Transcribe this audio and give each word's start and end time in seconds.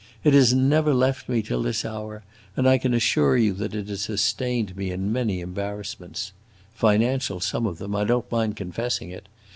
It 0.23 0.33
has 0.33 0.51
never 0.51 0.95
left 0.95 1.29
me 1.29 1.43
till 1.43 1.61
this 1.61 1.85
hour, 1.85 2.23
and 2.57 2.67
I 2.67 2.79
can 2.79 2.91
assure 2.91 3.37
you 3.37 3.53
that 3.53 3.75
it 3.75 3.87
has 3.89 4.01
sustained 4.01 4.75
me 4.75 4.89
in 4.89 5.13
many 5.13 5.41
embarrassments. 5.41 6.31
Financial, 6.73 7.39
some 7.39 7.67
of 7.67 7.77
them; 7.77 7.95
I 7.95 8.03
don't 8.03 8.31
mind 8.31 8.55
confessing 8.55 9.11
it! 9.11 9.27